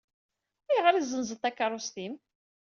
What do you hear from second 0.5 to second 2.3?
Ayɣer i tezzenzeḍ takeṛṛust-im?